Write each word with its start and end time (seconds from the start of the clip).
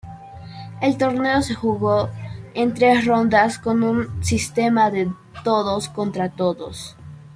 El 0.81 0.97
torneo 0.97 1.43
se 1.43 1.53
jugó 1.53 2.09
en 2.55 2.73
tres 2.73 3.05
rondas 3.05 3.59
con 3.59 3.83
un 3.83 4.23
sistema 4.23 4.89
de 4.89 5.13
todos-contra-todos. 5.43 6.95